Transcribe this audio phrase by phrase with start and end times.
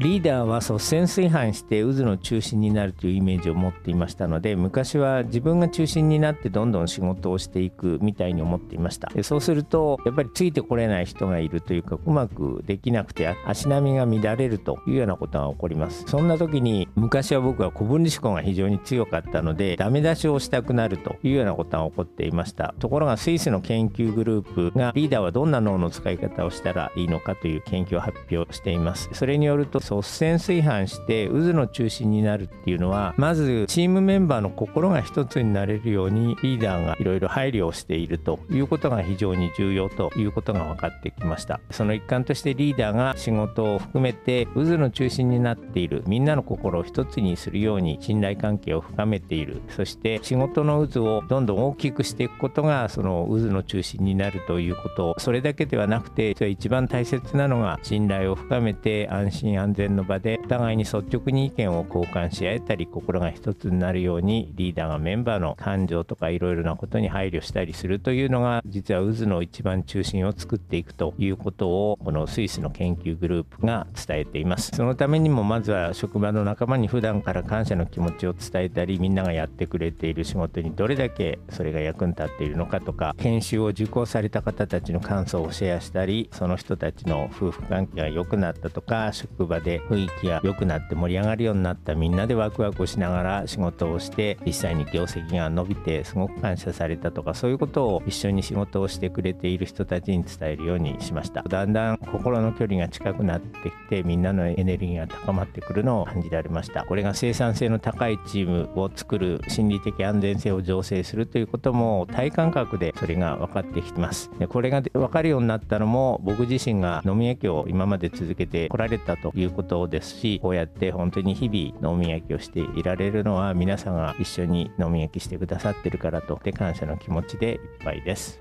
[0.00, 9.08] リーダーは率先垂範して渦の中心になるというイメージを持っていましたので昔は自分が中心になってどんどん仕事をしていくみたいに思っていました。
[9.08, 16.04] でそうするとやっぱりついてこれない人がいるというかうまくできなくて足並みが乱れるというようなことが起こります。
[16.06, 22.74] そんな時に昔は僕は古分離思考が非常に強かったのでダメ出しをしたくなるというようなことが起こっていました。
[22.78, 29.10] ところがスイスの研究グループがリーダーはどんな脳の使い方をしたらいいのかという研究を発表しています。
[29.12, 41.60] それによると率先垂範して渦の中心になるっていうのはまずチームメンバーの心が一つになれるようにリーダーがいろいろ配慮をしているということが非常に重要ということが分かってきました。
[41.70, 49.62] その一環としてリーダーが仕事を含めて渦の中心になっているみんなの心を一つにするように信頼関係を深めている。
[49.68, 55.14] そして仕事の渦をどんどん大きくしていくことがその渦の中心になるということ。
[55.18, 74.72] それだけではなくて一番大切なのが信頼を深めて安心安全の場で互いに率直に意見を交換し合えたり心が一つになるようにリーダーがメンバーの感情とかいろいろなことに配慮したりするというのが実は渦の一番中心を作っていくということをこのスイスの研究グループが伝えています。
[74.74, 101.42] そのためにもまずは職場の仲間に普段から感謝の気持ちを伝えたりみんながやってくれている仕事にどれだけそれが役に立っているのかとか研修を受講された方たちの感想をシェアしたりその人たちの夫婦関係が良くなったとか職場で雰囲気やが良くなって盛り上がるようになったみんなでワクワクしながら仕事をして実際に業績が伸びてすごく感謝されたとかそういうことを一緒に仕事をしてくれている人たちに伝えるようにしました。
[101.42, 106.84] だんだん心の距離が近くなってきてみんなのエネルギーが高まってくるのを感じられました。
[106.84, 114.30] これが生産性の高いチームを作る心理的安全性を醸成するということも体感覚でそれが分かってきてます。
[114.38, 128.40] でこれが分かるようになったのも僕自身が飲み焼きを今まで続けてこられたということですしこうやって本当に日々飲み焼きをしていられるのは皆さんが一緒に飲み焼きしてくださってるからとで感謝の気持ちでいっぱいです。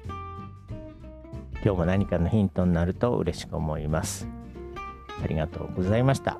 [1.64, 4.28] 今日も何かのヒントになると嬉しく思います。
[5.24, 6.40] ありがとうございました。